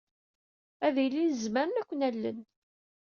[0.85, 2.39] Ad ilin zemren ad ken-allen.